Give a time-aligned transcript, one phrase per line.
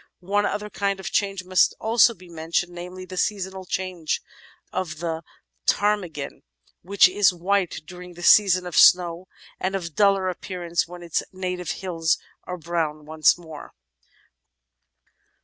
[0.19, 4.19] One other kind of change must also be mentioned, namely, the seasonal changes
[4.73, 5.21] of the
[5.67, 6.41] Ptarmigan,
[6.81, 9.27] which is white during the season of snow
[9.59, 13.75] and of duller appearance when its native hills are brown once more.